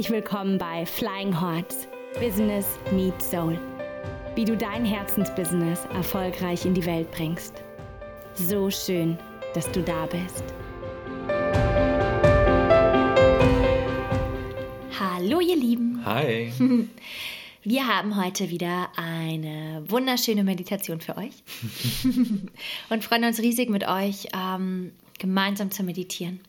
Herzlich 0.00 0.16
willkommen 0.16 0.56
bei 0.56 0.86
Flying 0.86 1.38
Hearts 1.38 1.86
Business 2.18 2.78
Meets 2.90 3.30
Soul. 3.30 3.58
Wie 4.34 4.46
du 4.46 4.56
dein 4.56 4.82
Herzensbusiness 4.82 5.84
erfolgreich 5.92 6.64
in 6.64 6.72
die 6.72 6.86
Welt 6.86 7.10
bringst. 7.10 7.62
So 8.32 8.70
schön, 8.70 9.18
dass 9.52 9.70
du 9.72 9.82
da 9.82 10.06
bist. 10.06 10.42
Hallo 14.98 15.40
ihr 15.40 15.56
Lieben. 15.56 16.00
Hi. 16.06 16.50
Wir 17.62 17.86
haben 17.86 18.16
heute 18.16 18.48
wieder 18.48 18.88
eine 18.96 19.84
wunderschöne 19.86 20.44
Meditation 20.44 21.02
für 21.02 21.18
euch 21.18 21.42
und 22.88 23.04
freuen 23.04 23.24
uns 23.24 23.38
riesig 23.38 23.68
mit 23.68 23.86
euch 23.86 24.28
ähm, 24.34 24.92
gemeinsam 25.18 25.70
zu 25.70 25.82
meditieren. 25.82 26.40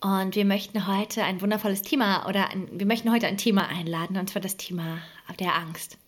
Und 0.00 0.34
wir 0.34 0.46
möchten 0.46 0.86
heute 0.86 1.24
ein 1.24 1.42
wundervolles 1.42 1.82
Thema 1.82 2.26
oder 2.26 2.48
ein, 2.50 2.68
wir 2.72 2.86
möchten 2.86 3.12
heute 3.12 3.26
ein 3.26 3.36
Thema 3.36 3.68
einladen, 3.68 4.16
und 4.16 4.30
zwar 4.30 4.40
das 4.40 4.56
Thema 4.56 4.98
der 5.38 5.54
Angst. 5.54 5.98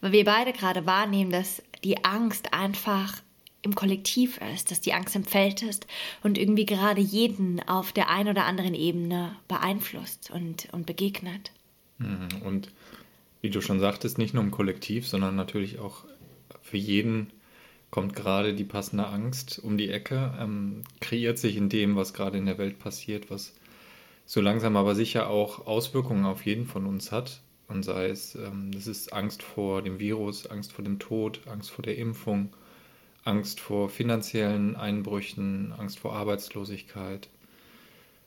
Weil 0.00 0.12
wir 0.12 0.24
beide 0.24 0.52
gerade 0.52 0.86
wahrnehmen, 0.86 1.32
dass 1.32 1.62
die 1.82 2.04
Angst 2.04 2.54
einfach 2.54 3.20
im 3.62 3.74
Kollektiv 3.74 4.38
ist, 4.54 4.70
dass 4.70 4.80
die 4.80 4.92
Angst 4.92 5.16
im 5.16 5.24
Feld 5.24 5.62
ist 5.62 5.88
und 6.22 6.38
irgendwie 6.38 6.66
gerade 6.66 7.00
jeden 7.00 7.60
auf 7.68 7.92
der 7.92 8.08
einen 8.08 8.28
oder 8.28 8.44
anderen 8.44 8.74
Ebene 8.74 9.34
beeinflusst 9.48 10.30
und, 10.30 10.68
und 10.70 10.86
begegnet. 10.86 11.50
Mhm. 11.98 12.28
Und 12.44 12.72
wie 13.40 13.50
du 13.50 13.60
schon 13.60 13.80
sagtest, 13.80 14.18
nicht 14.18 14.34
nur 14.34 14.44
im 14.44 14.52
Kollektiv, 14.52 15.08
sondern 15.08 15.34
natürlich 15.34 15.80
auch 15.80 16.04
für 16.62 16.76
jeden 16.76 17.32
kommt 17.90 18.14
gerade 18.14 18.54
die 18.54 18.64
passende 18.64 19.06
Angst 19.06 19.60
um 19.62 19.78
die 19.78 19.90
Ecke, 19.90 20.34
ähm, 20.38 20.84
kreiert 21.00 21.38
sich 21.38 21.56
in 21.56 21.68
dem, 21.68 21.96
was 21.96 22.14
gerade 22.14 22.38
in 22.38 22.46
der 22.46 22.58
Welt 22.58 22.78
passiert, 22.78 23.30
was 23.30 23.54
so 24.26 24.40
langsam 24.40 24.76
aber 24.76 24.94
sicher 24.94 25.28
auch 25.28 25.66
Auswirkungen 25.66 26.26
auf 26.26 26.44
jeden 26.44 26.66
von 26.66 26.86
uns 26.86 27.12
hat. 27.12 27.40
Und 27.66 27.82
sei 27.82 28.06
es, 28.06 28.34
ähm, 28.34 28.72
das 28.72 28.86
ist 28.86 29.12
Angst 29.12 29.42
vor 29.42 29.82
dem 29.82 29.98
Virus, 29.98 30.46
Angst 30.46 30.72
vor 30.72 30.84
dem 30.84 30.98
Tod, 30.98 31.40
Angst 31.46 31.70
vor 31.70 31.82
der 31.82 31.98
Impfung, 31.98 32.50
Angst 33.24 33.60
vor 33.60 33.90
finanziellen 33.90 34.76
Einbrüchen, 34.76 35.72
Angst 35.76 35.98
vor 35.98 36.14
Arbeitslosigkeit, 36.14 37.28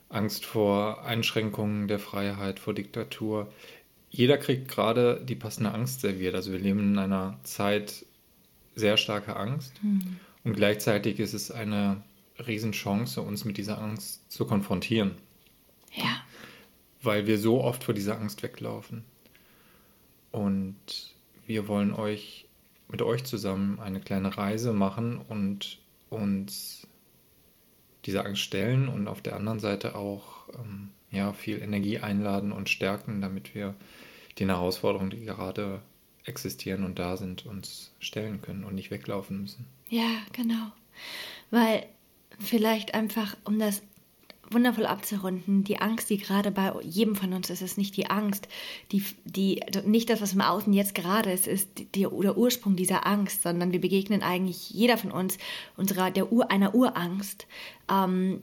Angst 0.08 0.44
vor 0.44 1.04
Einschränkungen 1.04 1.88
der 1.88 1.98
Freiheit, 1.98 2.60
vor 2.60 2.74
Diktatur 2.74 3.48
jeder 4.12 4.36
kriegt 4.36 4.68
gerade 4.68 5.20
die 5.24 5.34
passende 5.34 5.72
Angst 5.72 6.02
serviert. 6.02 6.34
Also 6.34 6.52
wir 6.52 6.58
leben 6.58 6.80
in 6.80 6.98
einer 6.98 7.38
Zeit 7.44 8.04
sehr 8.74 8.96
starker 8.96 9.38
Angst 9.38 9.72
mhm. 9.82 10.18
und 10.44 10.54
gleichzeitig 10.54 11.20
ist 11.20 11.34
es 11.34 11.50
eine 11.50 12.02
Riesenchance, 12.46 13.20
uns 13.20 13.44
mit 13.44 13.58
dieser 13.58 13.80
Angst 13.80 14.30
zu 14.30 14.46
konfrontieren. 14.46 15.12
Ja. 15.92 16.22
Weil 17.02 17.26
wir 17.26 17.38
so 17.38 17.62
oft 17.62 17.84
vor 17.84 17.94
dieser 17.94 18.18
Angst 18.18 18.42
weglaufen. 18.42 19.04
Und 20.30 21.14
wir 21.46 21.68
wollen 21.68 21.92
euch 21.92 22.46
mit 22.88 23.02
euch 23.02 23.24
zusammen 23.24 23.80
eine 23.80 24.00
kleine 24.00 24.36
Reise 24.36 24.72
machen 24.72 25.18
und 25.18 25.78
uns 26.10 26.86
dieser 28.04 28.26
Angst 28.26 28.42
stellen 28.42 28.88
und 28.88 29.08
auf 29.08 29.22
der 29.22 29.36
anderen 29.36 29.60
Seite 29.60 29.94
auch 29.94 30.48
ähm, 30.54 30.90
ja, 31.10 31.32
viel 31.32 31.62
Energie 31.62 31.98
einladen 31.98 32.52
und 32.52 32.68
stärken, 32.68 33.20
damit 33.20 33.54
wir 33.54 33.74
den 34.38 34.48
Herausforderungen, 34.48 35.10
die 35.10 35.24
gerade 35.24 35.80
existieren 36.24 36.84
und 36.84 36.98
da 36.98 37.16
sind, 37.16 37.46
uns 37.46 37.92
stellen 37.98 38.40
können 38.40 38.64
und 38.64 38.74
nicht 38.74 38.90
weglaufen 38.90 39.40
müssen. 39.40 39.66
Ja, 39.88 40.08
genau. 40.32 40.72
Weil 41.50 41.86
vielleicht 42.38 42.94
einfach, 42.94 43.36
um 43.44 43.58
das 43.58 43.82
wundervoll 44.50 44.86
abzurunden, 44.86 45.64
die 45.64 45.78
Angst, 45.78 46.10
die 46.10 46.18
gerade 46.18 46.50
bei 46.50 46.72
jedem 46.82 47.16
von 47.16 47.32
uns 47.32 47.50
ist, 47.50 47.62
ist 47.62 47.78
nicht 47.78 47.96
die 47.96 48.10
Angst, 48.10 48.48
die, 48.90 49.04
die, 49.24 49.62
nicht 49.84 50.10
das, 50.10 50.20
was 50.20 50.34
im 50.34 50.40
Außen 50.40 50.72
jetzt 50.72 50.94
gerade 50.94 51.32
ist, 51.32 51.46
ist 51.46 51.68
die, 51.78 52.02
der 52.02 52.36
Ursprung 52.36 52.76
dieser 52.76 53.06
Angst, 53.06 53.42
sondern 53.42 53.72
wir 53.72 53.80
begegnen 53.80 54.22
eigentlich 54.22 54.70
jeder 54.70 54.98
von 54.98 55.10
uns 55.10 55.38
unserer, 55.76 56.10
der 56.10 56.32
Ur, 56.32 56.50
einer 56.50 56.74
Urangst, 56.74 57.46
ähm, 57.90 58.40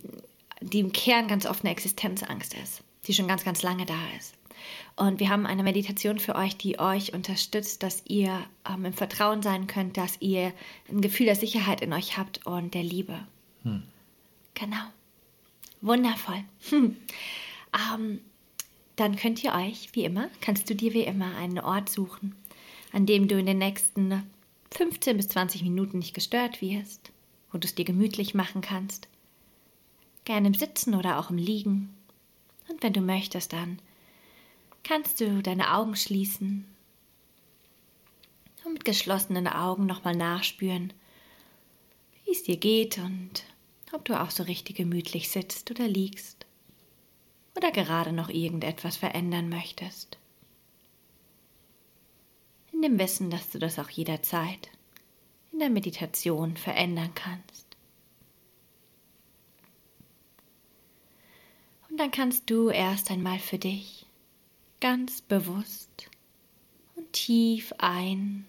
die 0.62 0.80
im 0.80 0.92
Kern 0.92 1.28
ganz 1.28 1.46
oft 1.46 1.64
eine 1.64 1.72
Existenzangst 1.72 2.54
ist, 2.56 2.82
die 3.06 3.14
schon 3.14 3.28
ganz, 3.28 3.44
ganz 3.44 3.62
lange 3.62 3.86
da 3.86 4.00
ist. 4.18 4.34
Und 4.96 5.20
wir 5.20 5.30
haben 5.30 5.46
eine 5.46 5.64
Meditation 5.64 6.20
für 6.20 6.36
euch, 6.36 6.58
die 6.58 6.80
euch 6.80 7.14
unterstützt, 7.14 7.84
dass 7.84 8.04
ihr 8.06 8.44
ähm, 8.70 8.86
im 8.86 8.94
Vertrauen 8.94 9.42
sein 9.42 9.68
könnt, 9.68 9.98
dass 9.98 10.18
ihr 10.20 10.54
ein 10.90 11.02
Gefühl 11.02 11.28
der 11.28 11.36
Sicherheit 11.36 11.82
in 11.82 11.94
euch 11.94 12.18
habt 12.18 12.46
und 12.46 12.74
der 12.74 12.84
Liebe. 12.84 13.20
Hm. 13.64 13.84
Genau. 14.54 14.84
Wundervoll. 15.82 16.44
Hm. 16.70 16.98
Ähm, 17.94 18.20
dann 18.96 19.16
könnt 19.16 19.44
ihr 19.44 19.54
euch, 19.54 19.90
wie 19.94 20.04
immer, 20.04 20.30
kannst 20.42 20.70
du 20.70 20.76
dir 20.76 20.94
wie 20.94 21.04
immer 21.04 21.36
einen 21.38 21.60
Ort 21.60 21.90
suchen, 21.90 22.36
an 22.92 23.06
dem 23.06 23.28
du 23.30 23.40
in 23.40 23.46
den 23.46 23.60
nächsten 23.60 24.24
15 24.72 25.18
bis 25.18 25.30
20 25.30 25.64
Minuten 25.64 26.00
nicht 26.00 26.14
gestört 26.14 26.62
wirst, 26.62 27.12
wo 27.52 27.58
du 27.58 27.66
es 27.66 27.76
dir 27.76 27.86
gemütlich 27.86 28.34
machen 28.34 28.62
kannst. 28.62 29.08
Gerne 30.26 30.48
im 30.48 30.54
Sitzen 30.54 30.96
oder 30.96 31.20
auch 31.20 31.30
im 31.30 31.38
Liegen. 31.38 31.96
Und 32.70 32.84
wenn 32.84 32.94
du 32.94 33.02
möchtest, 33.02 33.54
dann 33.54 33.80
kannst 34.84 35.20
du 35.22 35.42
deine 35.42 35.74
Augen 35.74 35.96
schließen 35.96 36.66
und 38.66 38.74
mit 38.74 38.86
geschlossenen 38.86 39.48
Augen 39.48 39.86
nochmal 39.86 40.16
nachspüren, 40.16 40.94
wie 42.26 42.32
es 42.32 42.44
dir 42.44 42.58
geht 42.58 42.98
und 42.98 43.44
ob 43.92 44.06
du 44.06 44.20
auch 44.20 44.30
so 44.30 44.44
richtig 44.44 44.78
gemütlich 44.78 45.30
sitzt 45.30 45.72
oder 45.72 45.88
liegst 45.88 46.46
oder 47.56 47.72
gerade 47.72 48.14
noch 48.14 48.30
irgendetwas 48.30 48.98
verändern 48.98 49.50
möchtest. 49.50 50.18
In 52.72 52.82
dem 52.82 53.00
Wissen, 53.00 53.30
dass 53.30 53.50
du 53.50 53.60
das 53.60 53.80
auch 53.80 53.90
jederzeit 53.90 54.70
in 55.52 55.60
der 55.60 55.70
Meditation 55.70 56.56
verändern 56.56 57.14
kannst. 57.16 57.66
Und 61.90 61.98
dann 62.00 62.12
kannst 62.12 62.50
du 62.50 62.70
erst 62.70 63.12
einmal 63.12 63.40
für 63.40 63.58
dich 63.58 64.06
ganz 64.80 65.22
bewusst 65.22 66.10
und 66.96 67.12
tief 67.14 67.74
ein 67.78 68.46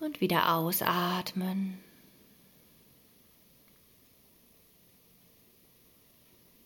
und 0.00 0.20
wieder 0.20 0.54
ausatmen. 0.54 1.78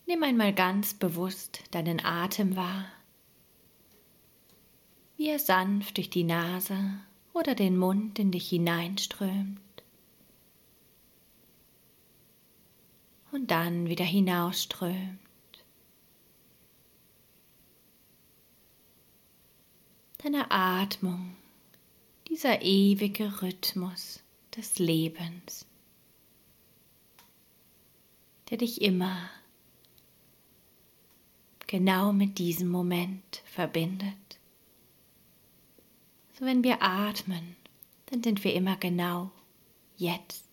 Nimm 0.06 0.22
einmal 0.22 0.54
ganz 0.54 0.94
bewusst 0.94 1.62
deinen 1.70 2.04
Atem 2.04 2.56
wahr, 2.56 2.86
wie 5.16 5.28
er 5.28 5.38
sanft 5.38 5.98
durch 5.98 6.10
die 6.10 6.24
Nase 6.24 7.00
oder 7.32 7.54
den 7.54 7.76
Mund 7.76 8.18
in 8.18 8.32
dich 8.32 8.48
hineinströmt 8.48 9.60
und 13.32 13.50
dann 13.50 13.88
wieder 13.88 14.04
hinausströmt. 14.04 15.27
Deine 20.18 20.50
Atmung, 20.50 21.36
dieser 22.28 22.62
ewige 22.62 23.40
Rhythmus 23.40 24.20
des 24.56 24.78
Lebens, 24.78 25.64
der 28.50 28.58
dich 28.58 28.82
immer 28.82 29.30
genau 31.68 32.12
mit 32.12 32.38
diesem 32.38 32.68
Moment 32.68 33.42
verbindet. 33.44 34.16
So 36.38 36.44
wenn 36.44 36.64
wir 36.64 36.82
atmen, 36.82 37.56
dann 38.06 38.22
sind 38.22 38.42
wir 38.42 38.54
immer 38.54 38.76
genau 38.76 39.30
jetzt. 39.96 40.44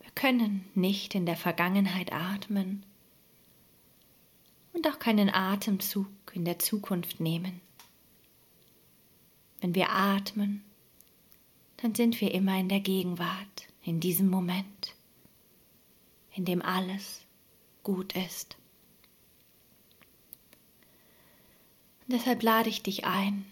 Wir 0.00 0.10
können 0.12 0.64
nicht 0.74 1.14
in 1.14 1.26
der 1.26 1.36
Vergangenheit 1.36 2.12
atmen 2.12 2.84
und 4.72 4.86
auch 4.86 4.98
keinen 4.98 5.28
Atemzug 5.28 6.08
in 6.32 6.44
der 6.44 6.58
Zukunft 6.58 7.20
nehmen. 7.20 7.60
Wenn 9.60 9.74
wir 9.74 9.90
atmen, 9.90 10.64
dann 11.78 11.94
sind 11.94 12.20
wir 12.20 12.32
immer 12.32 12.58
in 12.58 12.68
der 12.68 12.80
Gegenwart, 12.80 13.68
in 13.82 14.00
diesem 14.00 14.28
Moment, 14.28 14.94
in 16.34 16.44
dem 16.44 16.62
alles 16.62 17.22
gut 17.82 18.14
ist. 18.14 18.56
Und 22.06 22.12
deshalb 22.14 22.42
lade 22.42 22.68
ich 22.68 22.82
dich 22.82 23.04
ein, 23.04 23.46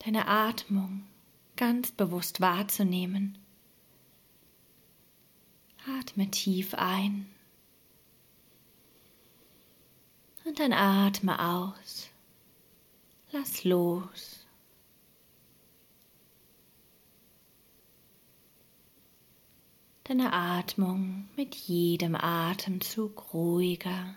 deine 0.00 0.26
Atmung 0.26 1.04
ganz 1.56 1.92
bewusst 1.92 2.40
wahrzunehmen. 2.40 3.38
Atme 6.00 6.30
tief 6.30 6.74
ein 6.74 7.26
und 10.44 10.58
dann 10.58 10.72
atme 10.72 11.38
aus. 11.38 12.08
Lass 13.32 13.64
los. 13.64 14.43
Deine 20.04 20.34
Atmung 20.34 21.28
mit 21.34 21.54
jedem 21.54 22.14
Atemzug 22.14 23.32
ruhiger 23.32 24.16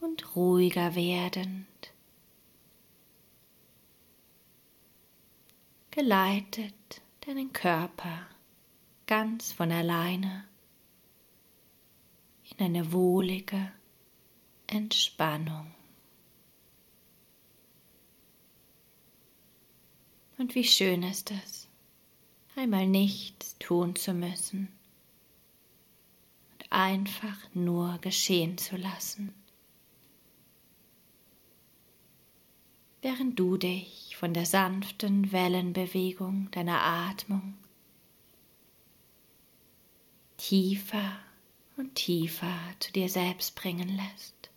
und 0.00 0.34
ruhiger 0.34 0.94
werdend. 0.94 1.66
Geleitet 5.90 7.02
deinen 7.20 7.52
Körper 7.52 8.26
ganz 9.06 9.52
von 9.52 9.70
alleine 9.70 10.44
in 12.50 12.64
eine 12.64 12.92
wohlige 12.92 13.72
Entspannung. 14.66 15.70
Und 20.38 20.54
wie 20.54 20.64
schön 20.64 21.02
ist 21.02 21.30
es, 21.30 21.68
einmal 22.56 22.86
nichts 22.86 23.56
tun 23.58 23.94
zu 23.94 24.14
müssen 24.14 24.68
einfach 26.74 27.38
nur 27.54 27.98
geschehen 27.98 28.58
zu 28.58 28.76
lassen. 28.76 29.32
Während 33.00 33.38
du 33.38 33.56
dich 33.56 34.16
von 34.16 34.34
der 34.34 34.46
sanften 34.46 35.30
Wellenbewegung 35.30 36.50
deiner 36.50 36.82
Atmung 36.82 37.54
tiefer 40.36 41.18
und 41.76 41.94
tiefer 41.94 42.58
zu 42.80 42.92
dir 42.92 43.08
selbst 43.08 43.54
bringen 43.54 43.88
lässt. 43.88 44.50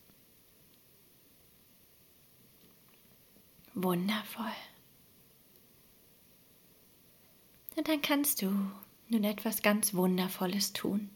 Wundervoll. 3.74 4.46
Und 7.76 7.88
dann 7.88 8.02
kannst 8.02 8.42
du 8.42 8.72
nun 9.10 9.24
etwas 9.24 9.62
ganz 9.62 9.94
Wundervolles 9.94 10.74
tun. 10.74 11.12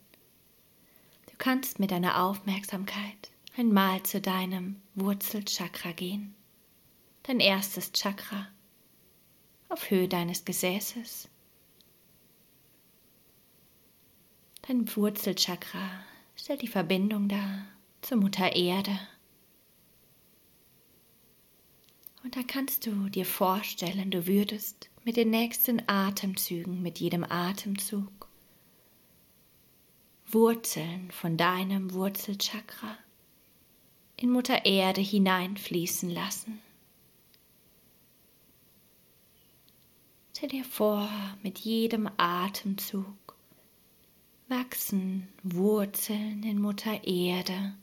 Du 1.41 1.45
kannst 1.45 1.79
mit 1.79 1.89
deiner 1.89 2.23
Aufmerksamkeit 2.23 3.31
einmal 3.57 4.03
zu 4.03 4.21
deinem 4.21 4.79
Wurzelchakra 4.93 5.91
gehen, 5.91 6.35
dein 7.23 7.39
erstes 7.39 7.91
Chakra, 7.93 8.47
auf 9.67 9.89
Höhe 9.89 10.07
deines 10.07 10.45
Gesäßes. 10.45 11.29
Dein 14.67 14.95
Wurzelchakra 14.95 15.89
stellt 16.35 16.61
die 16.61 16.67
Verbindung 16.67 17.27
dar 17.27 17.65
zur 18.03 18.19
Mutter 18.19 18.55
Erde. 18.55 18.99
Und 22.23 22.35
da 22.35 22.41
kannst 22.43 22.85
du 22.85 23.09
dir 23.09 23.25
vorstellen, 23.25 24.11
du 24.11 24.27
würdest 24.27 24.91
mit 25.03 25.17
den 25.17 25.31
nächsten 25.31 25.81
Atemzügen, 25.89 26.83
mit 26.83 26.99
jedem 26.99 27.23
Atemzug 27.23 28.30
Wurzeln 30.33 31.11
von 31.11 31.37
deinem 31.37 31.93
Wurzelchakra 31.93 32.97
in 34.17 34.29
Mutter 34.31 34.65
Erde 34.65 35.01
hineinfließen 35.01 36.09
lassen. 36.09 36.61
Stell 40.35 40.49
dir 40.49 40.65
vor, 40.65 41.09
mit 41.43 41.59
jedem 41.59 42.09
Atemzug 42.17 43.35
wachsen 44.47 45.27
Wurzeln 45.43 46.43
in 46.43 46.59
Mutter 46.59 47.03
Erde. 47.03 47.73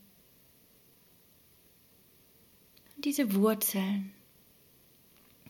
Und 2.96 3.04
diese 3.04 3.34
Wurzeln 3.34 4.12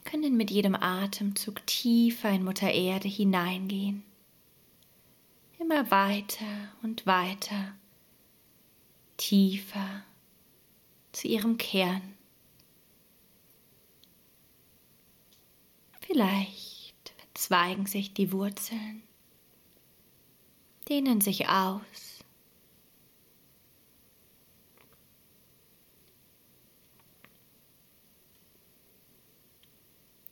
können 0.04 0.36
mit 0.36 0.50
jedem 0.50 0.74
Atemzug 0.74 1.66
tiefer 1.66 2.30
in 2.30 2.44
Mutter 2.44 2.70
Erde 2.70 3.08
hineingehen. 3.08 4.04
Immer 5.58 5.90
weiter 5.90 6.72
und 6.82 7.06
weiter, 7.06 7.74
tiefer 9.16 10.04
zu 11.12 11.28
ihrem 11.28 11.58
Kern. 11.58 12.16
Vielleicht 16.00 17.12
verzweigen 17.18 17.86
sich 17.86 18.14
die 18.14 18.32
Wurzeln 18.32 19.02
dehnen 20.88 21.20
sich 21.20 21.48
aus. 21.48 22.24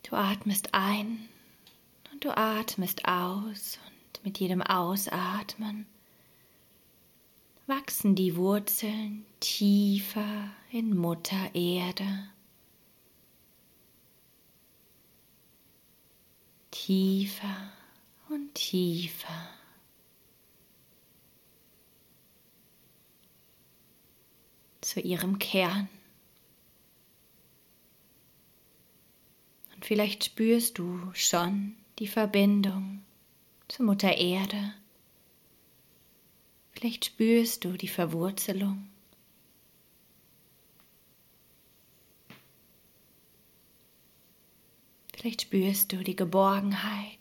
Du 0.02 0.14
atmest 0.14 0.72
ein 0.72 1.28
und 2.12 2.24
du 2.24 2.36
atmest 2.36 3.06
aus 3.06 3.78
und 3.86 3.95
mit 4.26 4.40
jedem 4.40 4.60
Ausatmen 4.60 5.86
wachsen 7.68 8.16
die 8.16 8.34
Wurzeln 8.34 9.24
tiefer 9.38 10.50
in 10.72 10.96
Mutter 10.96 11.54
Erde. 11.54 12.28
Tiefer 16.72 17.72
und 18.28 18.52
tiefer. 18.54 19.48
zu 24.80 25.00
ihrem 25.00 25.40
Kern. 25.40 25.88
Und 29.74 29.84
vielleicht 29.84 30.22
spürst 30.22 30.78
du 30.78 31.10
schon 31.12 31.74
die 31.98 32.06
Verbindung 32.06 33.02
zur 33.68 33.86
Mutter 33.86 34.16
Erde. 34.16 34.74
Vielleicht 36.72 37.06
spürst 37.06 37.64
du 37.64 37.72
die 37.72 37.88
Verwurzelung. 37.88 38.88
Vielleicht 45.14 45.42
spürst 45.42 45.92
du 45.92 46.04
die 46.04 46.16
Geborgenheit, 46.16 47.18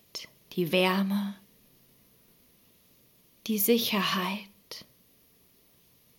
die 0.53 0.71
Wärme, 0.71 1.35
die 3.47 3.57
Sicherheit, 3.57 4.85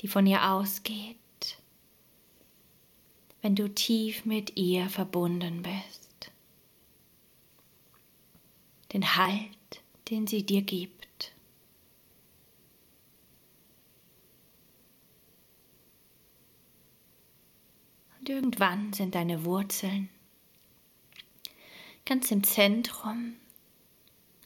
die 0.01 0.09
von 0.09 0.27
ihr 0.27 0.51
ausgeht 0.51 1.17
wenn 3.47 3.55
du 3.55 3.73
tief 3.73 4.25
mit 4.25 4.57
ihr 4.57 4.89
verbunden 4.91 5.63
bist. 5.63 6.33
Den 8.93 9.15
Halt, 9.15 9.57
den 10.09 10.27
sie 10.27 10.45
dir 10.45 10.63
gibt. 10.63 11.35
Und 18.19 18.29
irgendwann 18.29 18.93
sind 18.93 19.15
deine 19.15 19.45
Wurzeln 19.45 20.09
ganz 22.05 22.31
im 22.31 22.45
Zentrum 22.45 23.35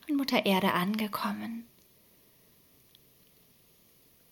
von 0.06 0.16
Mutter 0.16 0.46
Erde 0.46 0.72
angekommen. 0.72 1.66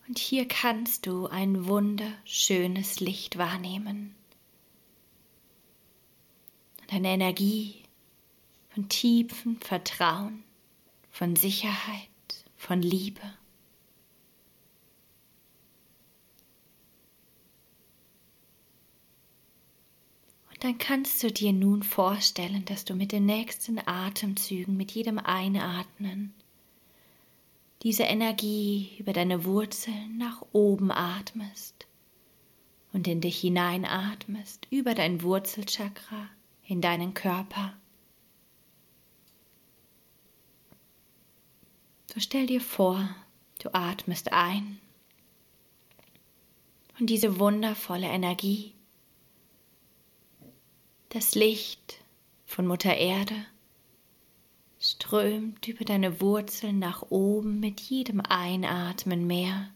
Und 0.06 0.18
hier 0.18 0.48
kannst 0.48 1.06
du 1.06 1.26
ein 1.26 1.66
wunderschönes 1.66 3.00
Licht 3.00 3.36
wahrnehmen 3.36 4.14
deine 6.88 7.08
Energie 7.08 7.82
von 8.70 8.88
tiefem 8.88 9.60
Vertrauen, 9.60 10.42
von 11.18 11.34
Sicherheit, 11.34 12.44
von 12.56 12.80
Liebe. 12.80 13.20
Und 20.48 20.62
dann 20.62 20.78
kannst 20.78 21.20
du 21.24 21.32
dir 21.32 21.52
nun 21.52 21.82
vorstellen, 21.82 22.64
dass 22.66 22.84
du 22.84 22.94
mit 22.94 23.10
den 23.10 23.26
nächsten 23.26 23.80
Atemzügen, 23.84 24.76
mit 24.76 24.92
jedem 24.92 25.18
Einatmen, 25.18 26.34
diese 27.82 28.04
Energie 28.04 28.92
über 29.00 29.12
deine 29.12 29.44
Wurzeln 29.44 30.18
nach 30.18 30.42
oben 30.52 30.92
atmest 30.92 31.88
und 32.92 33.08
in 33.08 33.20
dich 33.20 33.40
hineinatmest 33.40 34.68
über 34.70 34.94
dein 34.94 35.20
Wurzelchakra 35.22 36.28
in 36.64 36.80
deinen 36.80 37.12
Körper. 37.12 37.74
So 42.12 42.20
stell 42.20 42.46
dir 42.46 42.60
vor, 42.60 43.14
du 43.62 43.74
atmest 43.74 44.32
ein 44.32 44.80
und 46.98 47.10
diese 47.10 47.38
wundervolle 47.38 48.06
Energie, 48.06 48.72
das 51.10 51.34
Licht 51.34 52.02
von 52.46 52.66
Mutter 52.66 52.96
Erde, 52.96 53.34
strömt 54.80 55.68
über 55.68 55.84
deine 55.84 56.20
Wurzeln 56.20 56.78
nach 56.78 57.02
oben 57.10 57.60
mit 57.60 57.80
jedem 57.80 58.20
Einatmen 58.20 59.26
mehr. 59.26 59.70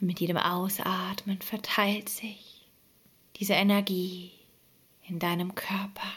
Und 0.00 0.08
mit 0.08 0.20
jedem 0.20 0.36
Ausatmen 0.36 1.40
verteilt 1.40 2.08
sich 2.08 2.66
diese 3.36 3.54
Energie 3.54 4.32
in 5.06 5.18
deinem 5.18 5.54
Körper. 5.54 6.08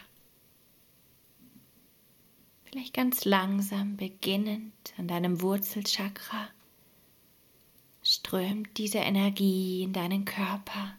Vielleicht 2.69 2.93
ganz 2.93 3.23
langsam 3.23 3.95
beginnend 3.95 4.73
an 4.97 5.07
deinem 5.07 5.41
Wurzelchakra 5.41 6.49
strömt 8.03 8.77
diese 8.77 8.97
Energie 8.97 9.83
in 9.83 9.93
deinen 9.93 10.25
Körper 10.25 10.97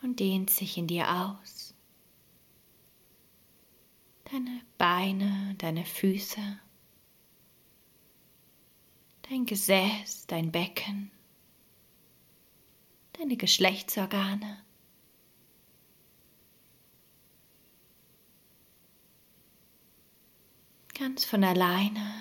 und 0.00 0.20
dehnt 0.20 0.48
sich 0.48 0.78
in 0.78 0.86
dir 0.86 1.06
aus. 1.10 1.74
Deine 4.24 4.62
Beine, 4.78 5.54
deine 5.58 5.84
Füße, 5.84 6.58
dein 9.28 9.44
Gesäß, 9.44 10.26
dein 10.28 10.50
Becken, 10.50 11.10
deine 13.12 13.36
Geschlechtsorgane. 13.36 14.64
Ganz 20.98 21.24
von 21.24 21.44
alleine 21.44 22.12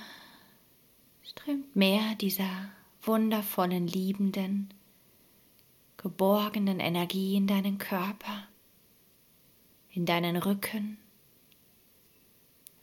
strömt 1.24 1.76
mehr 1.76 2.14
dieser 2.14 2.70
wundervollen, 3.02 3.88
liebenden, 3.88 4.72
geborgenen 5.98 6.80
Energie 6.80 7.38
in 7.38 7.48
deinen 7.48 7.80
Körper, 7.80 8.48
in 9.90 10.06
deinen 10.06 10.38
Rücken, 10.38 11.00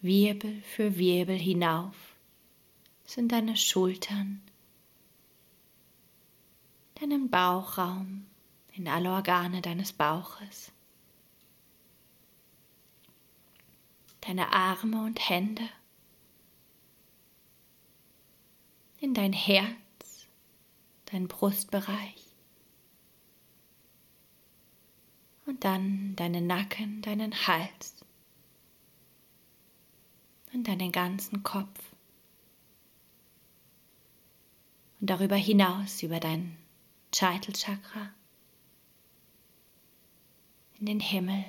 Wirbel 0.00 0.62
für 0.62 0.98
Wirbel 0.98 1.38
hinauf. 1.38 2.16
Sind 3.04 3.30
deine 3.30 3.56
Schultern, 3.56 4.42
deinen 6.96 7.30
Bauchraum, 7.30 8.26
in 8.72 8.88
alle 8.88 9.12
Organe 9.12 9.62
deines 9.62 9.92
Bauches, 9.92 10.72
deine 14.22 14.52
Arme 14.52 15.04
und 15.04 15.28
Hände, 15.28 15.68
in 19.04 19.12
dein 19.12 19.34
Herz, 19.34 20.26
dein 21.06 21.28
Brustbereich. 21.28 22.24
Und 25.44 25.62
dann 25.62 26.16
deinen 26.16 26.46
Nacken, 26.46 27.02
deinen 27.02 27.46
Hals 27.46 28.02
und 30.54 30.66
deinen 30.66 30.90
ganzen 30.90 31.42
Kopf. 31.42 31.92
Und 35.00 35.10
darüber 35.10 35.36
hinaus 35.36 36.02
über 36.02 36.18
dein 36.18 36.56
Scheitelchakra 37.14 38.10
in 40.80 40.86
den 40.86 41.00
Himmel. 41.00 41.44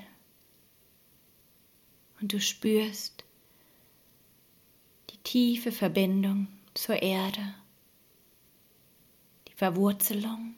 Und 2.19 2.33
du 2.33 2.41
spürst 2.41 3.23
die 5.11 5.17
tiefe 5.19 5.71
Verbindung 5.71 6.47
zur 6.75 7.01
Erde, 7.01 7.55
die 9.47 9.53
Verwurzelung, 9.53 10.55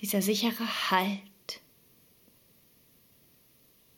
dieser 0.00 0.22
sichere 0.22 0.90
Halt, 0.90 1.60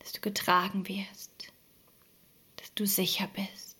dass 0.01 0.13
du 0.13 0.21
getragen 0.21 0.89
wirst, 0.89 1.53
dass 2.57 2.75
du 2.75 2.87
sicher 2.87 3.29
bist, 3.29 3.79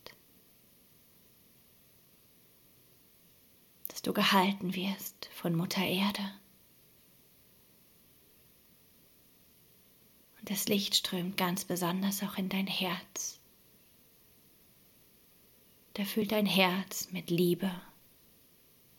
dass 3.89 4.03
du 4.03 4.13
gehalten 4.13 4.75
wirst 4.75 5.29
von 5.35 5.55
Mutter 5.55 5.85
Erde. 5.85 6.33
Und 10.39 10.49
das 10.49 10.69
Licht 10.69 10.95
strömt 10.95 11.37
ganz 11.37 11.65
besonders 11.65 12.23
auch 12.23 12.39
in 12.39 12.49
dein 12.49 12.69
Herz 12.69 13.42
der 15.97 16.07
füllt 16.07 16.33
dein 16.33 16.47
Herz 16.47 17.11
mit 17.13 17.31
Liebe 17.31 17.71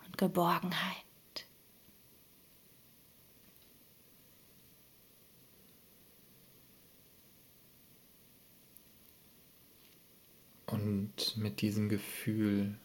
und 0.05 0.17
Geborgenheit. 0.17 1.03
Und 10.67 11.37
mit 11.37 11.61
diesem 11.61 11.87
Gefühl 11.89 12.77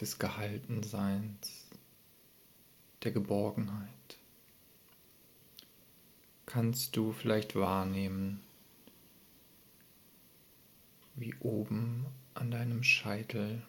des 0.00 0.18
Gehaltenseins, 0.18 1.68
der 3.02 3.10
Geborgenheit, 3.12 3.88
kannst 6.46 6.96
du 6.96 7.12
vielleicht 7.12 7.56
wahrnehmen, 7.56 8.40
wie 11.16 11.34
oben 11.40 12.06
an 12.34 12.50
deinem 12.50 12.82
Scheitel 12.82 13.62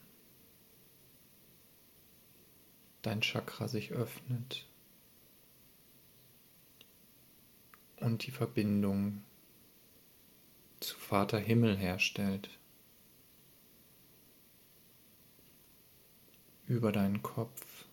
dein 3.01 3.21
Chakra 3.21 3.67
sich 3.67 3.91
öffnet 3.91 4.67
und 7.97 8.25
die 8.25 8.31
Verbindung 8.31 9.23
zu 10.79 10.97
Vater 10.97 11.39
Himmel 11.39 11.77
herstellt. 11.77 12.49
Über 16.67 16.91
deinen 16.91 17.21
Kopf, 17.21 17.85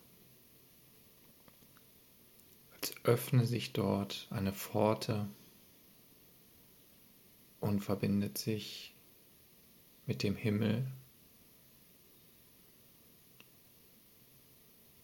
als 2.75 2.95
öffne 3.05 3.45
sich 3.45 3.75
dort 3.75 4.29
eine 4.31 4.55
Pforte 4.55 5.29
und 7.61 7.81
verbindet 7.81 8.39
sich 8.39 8.92
mit 10.07 10.23
dem 10.23 10.37
Himmel 10.37 10.87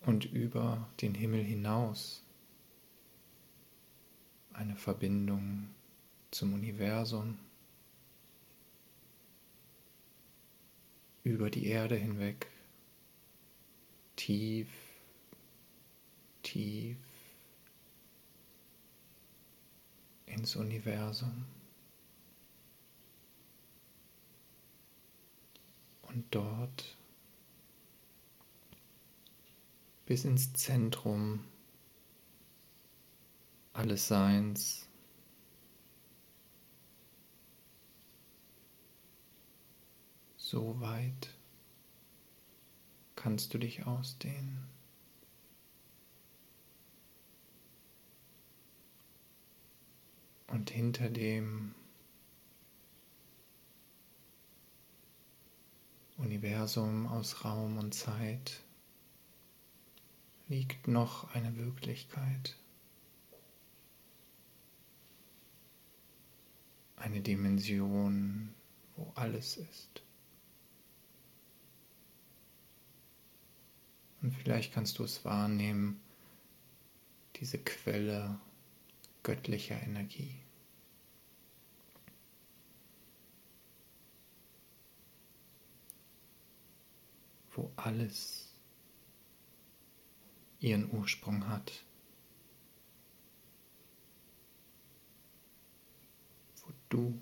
und 0.02 0.24
über 0.24 0.88
den 1.00 1.14
Himmel 1.14 1.42
hinaus 1.42 2.22
eine 4.52 4.74
Verbindung 4.74 5.68
zum 6.30 6.54
Universum, 6.54 7.38
über 11.22 11.50
die 11.50 11.66
Erde 11.66 11.94
hinweg, 11.94 12.48
tief, 14.16 14.68
tief 16.42 16.96
ins 20.26 20.56
Universum. 20.56 21.57
Und 26.08 26.24
dort 26.30 26.96
bis 30.06 30.24
ins 30.24 30.52
Zentrum 30.54 31.44
alles 33.72 34.08
Seins. 34.08 34.88
So 40.36 40.80
weit 40.80 41.36
kannst 43.16 43.52
du 43.52 43.58
dich 43.58 43.86
ausdehnen. 43.86 44.66
Und 50.46 50.70
hinter 50.70 51.10
dem 51.10 51.74
Universum 56.28 57.06
aus 57.06 57.42
Raum 57.46 57.78
und 57.78 57.94
Zeit 57.94 58.60
liegt 60.46 60.86
noch 60.86 61.34
eine 61.34 61.56
Wirklichkeit, 61.56 62.54
eine 66.96 67.22
Dimension, 67.22 68.54
wo 68.94 69.10
alles 69.14 69.56
ist. 69.56 70.02
Und 74.20 74.32
vielleicht 74.32 74.74
kannst 74.74 74.98
du 74.98 75.04
es 75.04 75.24
wahrnehmen, 75.24 75.98
diese 77.36 77.56
Quelle 77.56 78.38
göttlicher 79.22 79.82
Energie. 79.82 80.42
Wo 87.58 87.72
alles 87.74 88.54
ihren 90.60 90.88
Ursprung 90.92 91.48
hat, 91.48 91.84
wo 96.62 96.72
du 96.88 97.20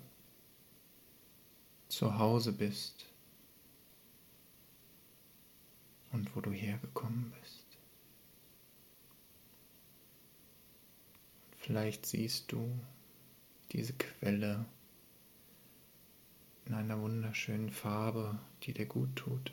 zu 1.87 2.19
Hause 2.19 2.53
bist 2.53 3.05
und 6.11 6.35
wo 6.35 6.41
du 6.41 6.51
hergekommen 6.51 7.33
bist. 7.41 7.65
Vielleicht 11.57 12.05
siehst 12.05 12.51
du 12.51 12.79
diese 13.71 13.93
Quelle 13.93 14.65
in 16.65 16.75
einer 16.75 17.01
wunderschönen 17.01 17.71
Farbe, 17.71 18.37
die 18.63 18.73
dir 18.73 18.85
gut 18.85 19.15
tut. 19.15 19.51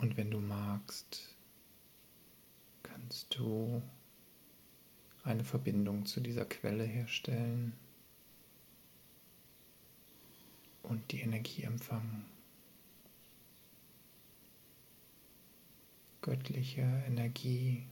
Und 0.00 0.16
wenn 0.16 0.30
du 0.30 0.40
magst, 0.40 1.36
kannst 2.82 3.36
du 3.36 3.82
eine 5.24 5.44
Verbindung 5.44 6.06
zu 6.06 6.22
dieser 6.22 6.46
Quelle 6.46 6.84
herstellen 6.84 7.74
und 10.82 11.12
die 11.12 11.20
Energie 11.20 11.64
empfangen. 11.64 12.24
Göttliche 16.22 16.80
Energie, 17.06 17.86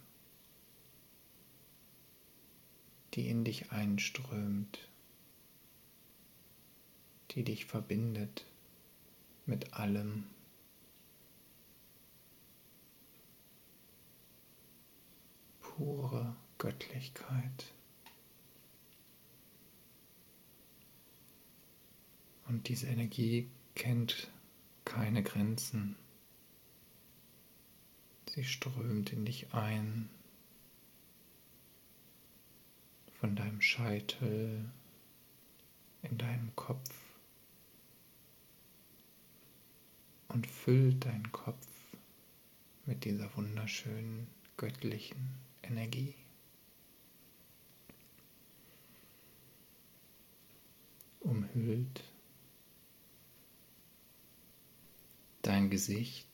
die 3.12 3.29
in 3.29 3.45
dich 3.45 3.71
einströmt, 3.71 4.88
die 7.33 7.45
dich 7.45 7.67
verbindet 7.67 8.47
mit 9.45 9.75
allem. 9.75 10.25
Pure 15.78 16.35
Göttlichkeit. 16.58 17.73
Und 22.49 22.66
diese 22.66 22.88
Energie 22.88 23.49
kennt 23.76 24.28
keine 24.85 25.23
Grenzen. 25.23 25.94
Sie 28.28 28.42
strömt 28.42 29.12
in 29.12 29.25
dich 29.25 29.54
ein, 29.54 30.11
von 33.20 33.37
deinem 33.37 33.61
Scheitel 33.61 34.68
in 36.02 36.18
deinem 36.18 36.56
Kopf 36.56 36.92
und 40.26 40.44
füllt 40.49 41.04
deinen 41.04 41.30
Kopf 41.30 41.68
mit 42.85 43.04
dieser 43.04 43.32
wunderschönen 43.37 44.26
göttlichen 44.56 45.48
Energie. 45.68 46.14
Umhüllt 51.20 52.02
dein 55.42 55.70
Gesicht, 55.70 56.28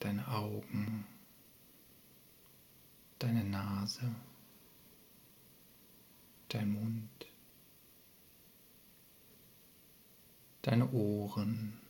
deine 0.00 0.28
Augen, 0.28 1.06
deine 3.18 3.44
Nase, 3.44 4.14
dein 6.48 6.72
Mund, 6.72 7.26
deine 10.62 10.90
Ohren, 10.92 11.80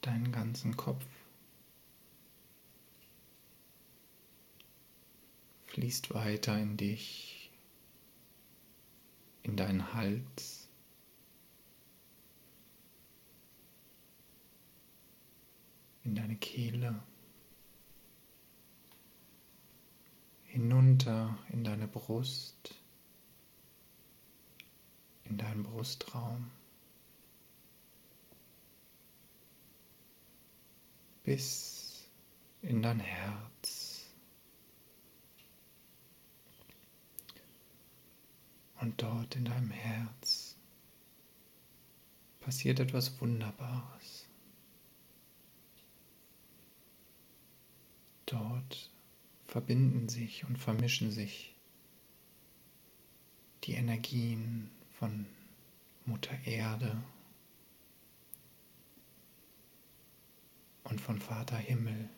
deinen 0.00 0.32
ganzen 0.32 0.76
Kopf. 0.76 1.06
Fließt 5.70 6.12
weiter 6.12 6.58
in 6.58 6.76
dich, 6.76 7.48
in 9.44 9.56
deinen 9.56 9.94
Hals, 9.94 10.68
in 16.02 16.16
deine 16.16 16.34
Kehle, 16.34 17.00
hinunter 20.42 21.38
in 21.52 21.62
deine 21.62 21.86
Brust, 21.86 22.74
in 25.22 25.38
deinen 25.38 25.62
Brustraum, 25.62 26.50
bis 31.22 32.08
in 32.60 32.82
dein 32.82 32.98
Herz. 32.98 33.79
Und 38.80 39.02
dort 39.02 39.36
in 39.36 39.44
deinem 39.44 39.70
Herz 39.70 40.56
passiert 42.40 42.80
etwas 42.80 43.20
Wunderbares. 43.20 44.26
Dort 48.24 48.90
verbinden 49.46 50.08
sich 50.08 50.44
und 50.46 50.56
vermischen 50.56 51.10
sich 51.10 51.54
die 53.64 53.74
Energien 53.74 54.70
von 54.92 55.26
Mutter 56.06 56.34
Erde 56.46 57.02
und 60.84 61.02
von 61.02 61.20
Vater 61.20 61.58
Himmel. 61.58 62.08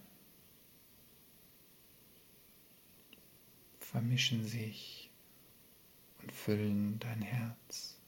Vermischen 3.80 4.46
sich 4.46 5.01
und 6.22 6.32
füllen 6.32 6.98
dein 6.98 7.22
Herz. 7.22 7.98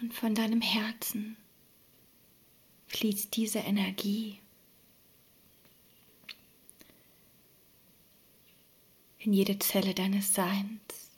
Und 0.00 0.14
von 0.14 0.34
deinem 0.34 0.62
Herzen 0.62 1.36
fließt 2.88 3.36
diese 3.36 3.58
Energie 3.58 4.40
in 9.18 9.34
jede 9.34 9.58
Zelle 9.58 9.94
deines 9.94 10.34
Seins, 10.34 11.10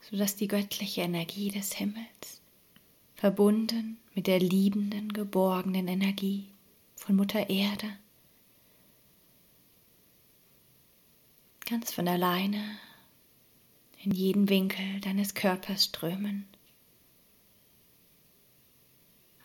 sodass 0.00 0.34
die 0.34 0.48
göttliche 0.48 1.02
Energie 1.02 1.50
des 1.50 1.72
Himmels, 1.74 2.40
verbunden 3.16 3.98
mit 4.14 4.26
der 4.26 4.38
liebenden, 4.38 5.12
geborgenen 5.12 5.88
Energie 5.88 6.46
von 6.94 7.16
Mutter 7.16 7.48
Erde, 7.48 7.98
ganz 11.64 11.92
von 11.92 12.06
alleine 12.06 12.78
in 14.02 14.12
jeden 14.12 14.48
Winkel 14.48 15.00
deines 15.00 15.34
Körpers 15.34 15.86
strömen, 15.86 16.46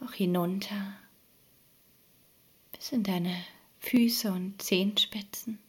auch 0.02 0.14
hinunter 0.14 0.96
bis 2.74 2.92
in 2.92 3.04
deine 3.04 3.36
Füße 3.80 4.32
und 4.32 4.62
Zehenspitzen. 4.62 5.60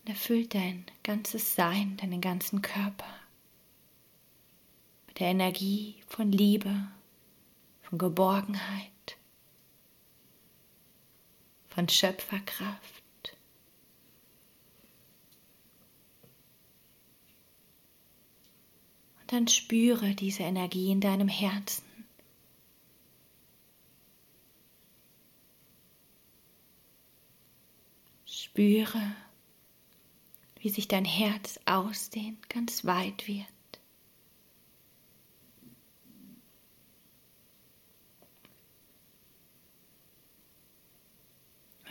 Und 0.00 0.10
erfüllt 0.10 0.54
dein 0.54 0.84
ganzes 1.02 1.54
Sein, 1.54 1.96
deinen 1.96 2.20
ganzen 2.20 2.62
Körper 2.62 3.15
der 5.18 5.28
Energie 5.28 5.96
von 6.06 6.30
Liebe, 6.30 6.88
von 7.82 7.98
Geborgenheit, 7.98 9.16
von 11.68 11.88
Schöpferkraft. 11.88 12.96
dann 19.26 19.48
spüre 19.48 20.14
diese 20.14 20.44
Energie 20.44 20.90
in 20.90 21.00
deinem 21.00 21.28
Herzen. 21.28 21.84
Spüre, 28.24 29.14
wie 30.60 30.70
sich 30.70 30.88
dein 30.88 31.04
Herz 31.04 31.58
ausdehnt, 31.66 32.48
ganz 32.48 32.84
weit 32.84 33.26
wird. 33.26 33.55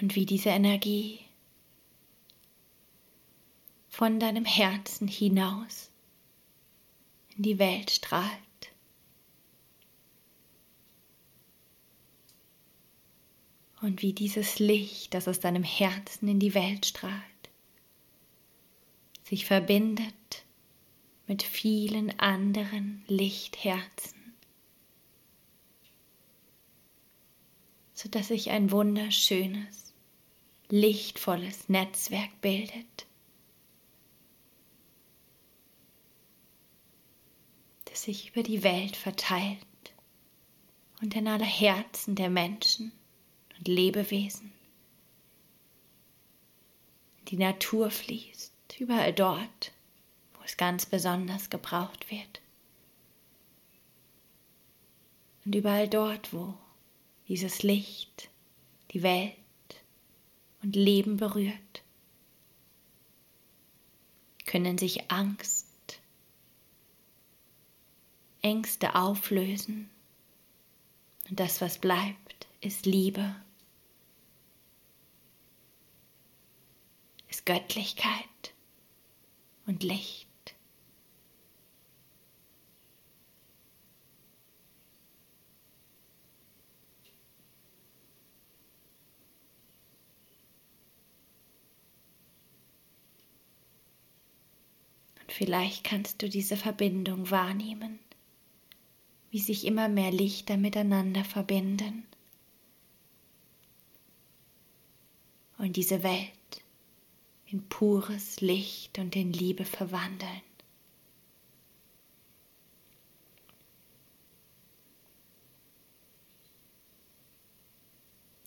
Und 0.01 0.15
wie 0.15 0.25
diese 0.25 0.49
Energie 0.49 1.19
von 3.88 4.19
deinem 4.19 4.43
Herzen 4.43 5.08
hinaus 5.08 5.89
in 7.38 7.43
die 7.43 7.60
Welt 7.60 7.91
strahlt. 7.91 8.31
Und 13.81 14.01
wie 14.01 14.13
dieses 14.13 14.60
Licht, 14.60 15.13
das 15.13 15.27
aus 15.27 15.39
deinem 15.39 15.63
Herzen 15.63 16.27
in 16.27 16.39
die 16.39 16.53
Welt 16.55 16.86
strahlt, 16.86 17.13
sich 19.23 19.45
verbindet 19.45 20.45
mit 21.27 21.43
vielen 21.43 22.19
anderen 22.19 23.03
Lichtherzen, 23.08 24.14
sodass 27.95 28.27
sich 28.27 28.51
ein 28.51 28.69
wunderschönes, 28.69 29.93
lichtvolles 30.69 31.67
Netzwerk 31.69 32.29
bildet 32.41 33.08
das 37.95 38.03
sich 38.03 38.31
über 38.31 38.43
die 38.43 38.62
Welt 38.62 38.97
verteilt 38.97 39.58
und 41.01 41.15
in 41.15 41.29
alle 41.29 41.45
Herzen 41.45 42.15
der 42.15 42.29
Menschen 42.29 42.91
und 43.58 43.69
Lebewesen. 43.69 44.51
Die 47.29 47.38
Natur 47.38 47.89
fließt 47.89 48.51
überall 48.79 49.13
dort, 49.13 49.71
wo 50.34 50.43
es 50.43 50.58
ganz 50.58 50.86
besonders 50.86 51.49
gebraucht 51.49 52.12
wird. 52.12 52.41
Und 55.45 55.55
überall 55.55 55.88
dort, 55.88 56.34
wo 56.34 56.53
dieses 57.27 57.63
Licht 57.63 58.29
die 58.91 59.03
Welt 59.03 59.35
und 60.61 60.75
Leben 60.75 61.17
berührt, 61.17 61.83
können 64.45 64.77
sich 64.77 65.11
Angst, 65.11 65.65
Ängste 68.41 68.95
auflösen. 68.95 69.89
Und 71.29 71.39
das, 71.39 71.61
was 71.61 71.79
bleibt, 71.79 72.47
ist 72.61 72.85
Liebe, 72.85 73.35
ist 77.27 77.45
Göttlichkeit 77.45 78.53
und 79.65 79.83
Licht. 79.83 80.27
Und 95.21 95.24
vielleicht 95.35 95.83
kannst 95.83 96.21
du 96.21 96.29
diese 96.29 96.57
Verbindung 96.57 97.29
wahrnehmen 97.29 97.99
wie 99.35 99.39
sich 99.39 99.65
immer 99.65 99.89
mehr 99.89 100.11
Lichter 100.11 100.55
miteinander 100.55 101.25
verbinden 101.25 102.05
und 105.57 105.75
diese 105.75 106.03
Welt 106.03 106.31
in 107.47 107.67
pures 107.67 108.39
Licht 108.39 108.97
und 108.97 109.13
in 109.13 109.33
Liebe 109.33 109.65
verwandeln. 109.65 110.41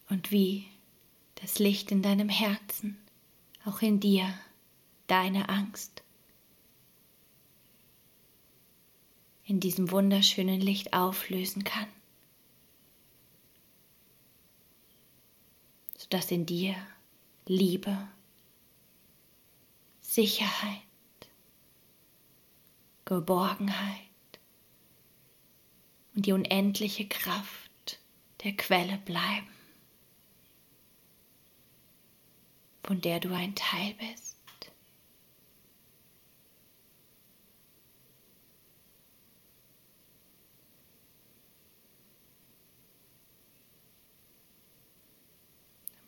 Und 0.09 0.31
wie 0.31 0.65
das 1.35 1.59
Licht 1.59 1.93
in 1.93 2.01
deinem 2.01 2.31
Herzen, 2.31 2.97
auch 3.67 3.83
in 3.83 4.01
dir, 4.01 4.33
deine 5.07 5.51
Angst 5.51 6.03
in 9.49 9.61
diesem 9.61 9.91
wunderschönen 9.91 10.61
Licht 10.61 10.93
auflösen 10.93 11.65
kann, 11.65 11.87
sodass 15.97 16.31
in 16.31 16.45
dir 16.45 16.77
Liebe, 17.47 17.97
Sicherheit, 20.03 20.83
Geborgenheit 23.07 24.03
und 26.15 26.27
die 26.27 26.33
unendliche 26.33 27.09
Kraft 27.09 28.01
der 28.45 28.53
Quelle 28.53 28.99
bleiben, 28.99 29.49
von 32.83 33.01
der 33.01 33.19
du 33.19 33.35
ein 33.35 33.55
Teil 33.55 33.95
bist. 33.95 34.38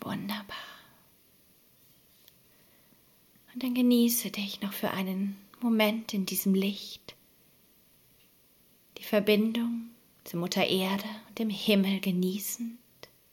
Wunderbar. 0.00 0.56
Und 3.52 3.62
dann 3.62 3.74
genieße 3.74 4.30
dich 4.30 4.60
noch 4.60 4.72
für 4.72 4.90
einen 4.90 5.36
Moment 5.60 6.14
in 6.14 6.24
diesem 6.26 6.54
Licht. 6.54 7.14
Die 8.98 9.02
Verbindung 9.02 9.90
zur 10.24 10.40
Mutter 10.40 10.66
Erde 10.66 11.08
und 11.28 11.38
dem 11.38 11.50
Himmel 11.50 12.00
genießend, 12.00 12.78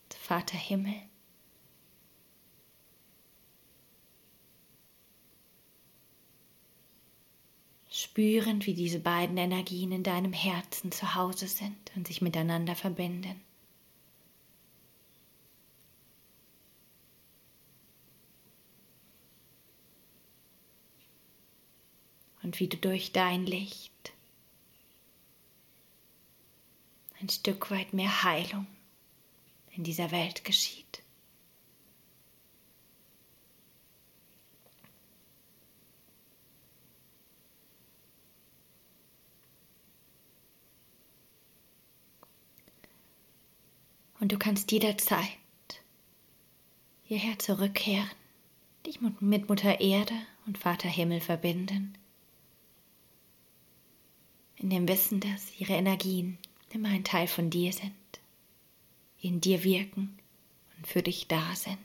zu 0.10 0.18
Vater 0.18 0.58
Himmel. 0.58 0.96
Spürend, 7.90 8.68
wie 8.68 8.74
diese 8.74 9.00
beiden 9.00 9.38
Energien 9.38 9.92
in 9.92 10.04
deinem 10.04 10.34
Herzen 10.34 10.92
zu 10.92 11.16
Hause 11.16 11.48
sind 11.48 11.78
und 11.96 12.08
sich 12.08 12.22
miteinander 12.22 12.76
verbinden. 12.76 13.42
Und 22.48 22.62
wie 22.62 22.70
du 22.70 22.78
durch 22.78 23.12
dein 23.12 23.46
Licht 23.46 24.14
ein 27.20 27.28
Stück 27.28 27.70
weit 27.72 27.92
mehr 27.92 28.24
Heilung 28.24 28.66
in 29.76 29.84
dieser 29.84 30.12
Welt 30.12 30.46
geschieht. 30.46 31.04
Und 44.22 44.32
du 44.32 44.40
kannst 44.40 44.72
jederzeit 44.72 45.28
hierher 47.04 47.38
zurückkehren, 47.40 48.10
dich 48.86 49.02
mit 49.02 49.50
Mutter 49.50 49.82
Erde 49.82 50.16
und 50.46 50.58
Vater 50.58 50.88
Himmel 50.88 51.20
verbinden 51.20 51.98
in 54.58 54.70
dem 54.70 54.88
Wissen, 54.88 55.20
dass 55.20 55.60
ihre 55.60 55.74
Energien 55.74 56.38
immer 56.72 56.90
ein 56.90 57.04
Teil 57.04 57.28
von 57.28 57.50
dir 57.50 57.72
sind, 57.72 57.94
in 59.20 59.40
dir 59.40 59.64
wirken 59.64 60.18
und 60.78 60.88
für 60.88 61.02
dich 61.02 61.28
da 61.28 61.56
sind. 61.56 61.78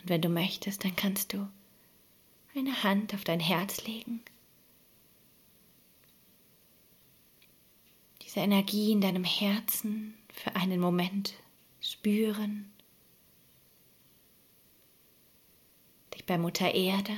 Und 0.00 0.08
wenn 0.08 0.22
du 0.22 0.28
möchtest, 0.28 0.84
dann 0.84 0.96
kannst 0.96 1.32
du 1.32 1.48
eine 2.54 2.82
Hand 2.82 3.14
auf 3.14 3.24
dein 3.24 3.40
Herz 3.40 3.84
legen. 3.86 4.20
Diese 8.22 8.40
Energie 8.40 8.92
in 8.92 9.00
deinem 9.00 9.24
Herzen 9.24 10.14
für 10.32 10.54
einen 10.56 10.80
Moment 10.80 11.34
spüren 11.80 12.70
bei 16.28 16.36
Mutter 16.36 16.74
Erde 16.74 17.16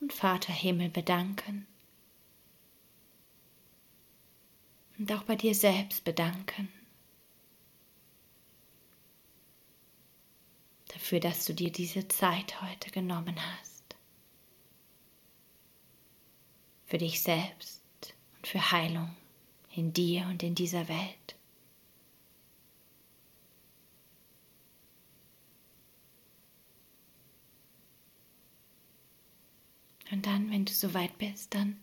und 0.00 0.12
Vater 0.12 0.52
Himmel 0.52 0.90
bedanken. 0.90 1.66
Und 4.98 5.10
auch 5.12 5.22
bei 5.22 5.36
dir 5.36 5.54
selbst 5.54 6.02
bedanken. 6.04 6.68
Dafür, 10.88 11.20
dass 11.20 11.46
du 11.46 11.54
dir 11.54 11.70
diese 11.70 12.08
Zeit 12.08 12.60
heute 12.60 12.90
genommen 12.90 13.36
hast, 13.36 13.96
für 16.86 16.98
dich 16.98 17.22
selbst 17.22 17.80
und 18.36 18.46
für 18.48 18.72
Heilung 18.72 19.14
in 19.70 19.92
dir 19.92 20.26
und 20.26 20.42
in 20.42 20.56
dieser 20.56 20.88
Welt. 20.88 21.36
Und 30.12 30.26
dann, 30.26 30.50
wenn 30.50 30.66
du 30.66 30.72
soweit 30.72 31.16
bist, 31.16 31.54
dann 31.54 31.80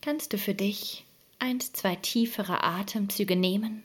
kannst 0.00 0.32
du 0.32 0.38
für 0.38 0.54
dich 0.54 1.04
eins, 1.40 1.72
zwei 1.72 1.96
tiefere 1.96 2.62
Atemzüge 2.62 3.34
nehmen. 3.34 3.82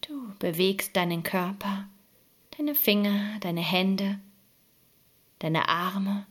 Du 0.00 0.34
bewegst 0.40 0.96
deinen 0.96 1.22
Körper, 1.22 1.88
deine 2.58 2.74
Finger, 2.74 3.38
deine 3.38 3.62
Hände, 3.62 4.18
deine 5.38 5.68
Arme, 5.68 6.26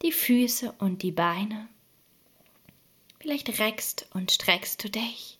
die 0.00 0.12
Füße 0.12 0.72
und 0.78 1.02
die 1.02 1.12
Beine. 1.12 1.68
Vielleicht 3.20 3.58
reckst 3.58 4.06
und 4.14 4.32
streckst 4.32 4.82
du 4.82 4.88
dich. 4.88 5.38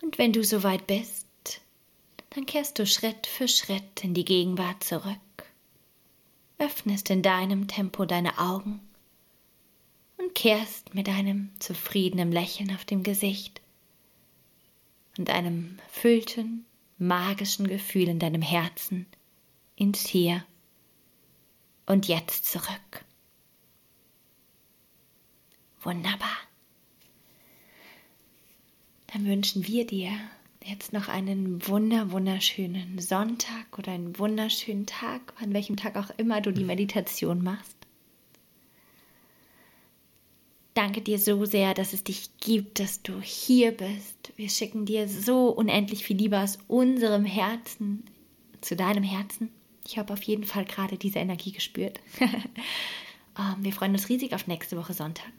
Und 0.00 0.16
wenn 0.16 0.32
du 0.32 0.44
soweit 0.44 0.86
bist, 0.86 1.27
dann 2.30 2.46
kehrst 2.46 2.78
du 2.78 2.86
Schritt 2.86 3.26
für 3.26 3.48
Schritt 3.48 4.04
in 4.04 4.14
die 4.14 4.24
Gegenwart 4.24 4.84
zurück, 4.84 5.16
öffnest 6.58 7.10
in 7.10 7.22
deinem 7.22 7.68
Tempo 7.68 8.04
deine 8.04 8.38
Augen 8.38 8.80
und 10.18 10.34
kehrst 10.34 10.94
mit 10.94 11.08
einem 11.08 11.50
zufriedenen 11.58 12.32
Lächeln 12.32 12.74
auf 12.74 12.84
dem 12.84 13.02
Gesicht 13.02 13.60
und 15.16 15.30
einem 15.30 15.78
erfüllten, 15.84 16.66
magischen 16.98 17.66
Gefühl 17.66 18.08
in 18.08 18.18
deinem 18.18 18.42
Herzen 18.42 19.06
ins 19.76 20.06
Hier 20.06 20.44
und 21.86 22.08
Jetzt 22.08 22.44
zurück. 22.46 23.04
Wunderbar. 25.80 26.36
Dann 29.06 29.24
wünschen 29.24 29.66
wir 29.66 29.86
dir 29.86 30.10
jetzt 30.68 30.92
noch 30.92 31.08
einen 31.08 31.66
wunder, 31.66 32.12
wunderschönen 32.12 32.98
Sonntag 32.98 33.78
oder 33.78 33.92
einen 33.92 34.18
wunderschönen 34.18 34.86
Tag, 34.86 35.32
an 35.40 35.54
welchem 35.54 35.76
Tag 35.76 35.96
auch 35.96 36.10
immer 36.18 36.40
du 36.40 36.52
die 36.52 36.64
Meditation 36.64 37.42
machst. 37.42 37.76
Danke 40.74 41.00
dir 41.00 41.18
so 41.18 41.44
sehr, 41.44 41.74
dass 41.74 41.92
es 41.92 42.04
dich 42.04 42.30
gibt, 42.38 42.78
dass 42.78 43.02
du 43.02 43.20
hier 43.20 43.72
bist. 43.72 44.32
Wir 44.36 44.48
schicken 44.48 44.84
dir 44.84 45.08
so 45.08 45.48
unendlich 45.48 46.04
viel 46.04 46.16
Liebe 46.16 46.38
aus 46.38 46.58
unserem 46.68 47.24
Herzen 47.24 48.04
zu 48.60 48.76
deinem 48.76 49.02
Herzen. 49.02 49.50
Ich 49.86 49.98
habe 49.98 50.12
auf 50.12 50.22
jeden 50.22 50.44
Fall 50.44 50.64
gerade 50.64 50.96
diese 50.96 51.18
Energie 51.18 51.52
gespürt. 51.52 51.98
Ähm, 52.20 53.56
wir 53.58 53.72
freuen 53.72 53.92
uns 53.92 54.08
riesig 54.08 54.34
auf 54.34 54.46
nächste 54.46 54.76
Woche 54.76 54.92
Sonntag. 54.92 55.32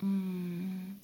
Mhm. 0.00 0.96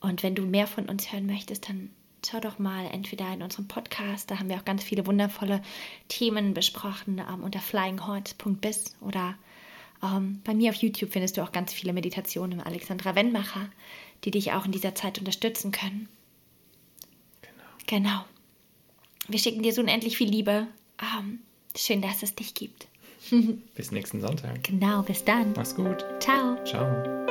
Und 0.00 0.22
wenn 0.22 0.34
du 0.34 0.46
mehr 0.46 0.66
von 0.66 0.88
uns 0.88 1.12
hören 1.12 1.26
möchtest, 1.26 1.68
dann 1.68 1.90
schau 2.26 2.40
doch 2.40 2.58
mal 2.58 2.86
entweder 2.86 3.32
in 3.32 3.42
unserem 3.42 3.68
Podcast, 3.68 4.30
da 4.30 4.38
haben 4.38 4.48
wir 4.48 4.56
auch 4.56 4.64
ganz 4.64 4.82
viele 4.82 5.06
wundervolle 5.06 5.62
Themen 6.08 6.54
besprochen 6.54 7.18
ähm, 7.18 7.42
unter 7.42 7.60
flyinghearts.biz 7.60 8.96
oder 9.00 9.34
ähm, 10.02 10.40
bei 10.44 10.54
mir 10.54 10.70
auf 10.70 10.76
YouTube 10.76 11.12
findest 11.12 11.36
du 11.36 11.42
auch 11.42 11.52
ganz 11.52 11.72
viele 11.72 11.92
Meditationen 11.92 12.58
im 12.58 12.66
Alexandra 12.66 13.14
Wennmacher, 13.14 13.68
die 14.24 14.30
dich 14.30 14.52
auch 14.52 14.66
in 14.66 14.72
dieser 14.72 14.94
Zeit 14.94 15.18
unterstützen 15.18 15.72
können. 15.72 16.08
Genau. 17.42 17.64
Genau. 17.86 18.24
Wir 19.28 19.38
schicken 19.38 19.62
dir 19.62 19.72
so 19.72 19.80
unendlich 19.80 20.16
viel 20.16 20.28
Liebe. 20.28 20.66
Ähm, 21.00 21.40
schön, 21.76 22.02
dass 22.02 22.22
es 22.22 22.34
dich 22.34 22.54
gibt. 22.54 22.88
bis 23.74 23.90
nächsten 23.90 24.20
Sonntag. 24.20 24.64
Genau, 24.64 25.02
bis 25.02 25.24
dann. 25.24 25.52
Mach's 25.56 25.74
gut. 25.74 26.04
Ciao. 26.20 26.62
Ciao. 26.64 27.24